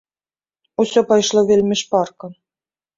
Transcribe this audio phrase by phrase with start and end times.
[0.85, 2.25] Усё пайшло вельмі шпарка.